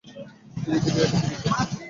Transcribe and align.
TV 0.55 0.79
থেকে 0.83 0.99
এটা 1.03 1.17
শিখেছি। 1.19 1.75